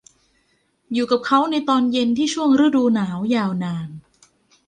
[0.93, 3.89] อยู่กับเขาในตอนเย็นที่ช่วงฤดูหนาวยาวนาน